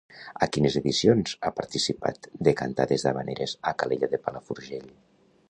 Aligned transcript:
A 0.43 0.45
quines 0.55 0.77
edicions 0.79 1.35
ha 1.47 1.51
participat 1.59 2.25
de 2.49 2.55
cantades 2.63 3.07
d'havaneres 3.09 3.55
a 3.73 3.79
Calella 3.85 4.11
de 4.17 4.23
Palafrugell? 4.27 4.91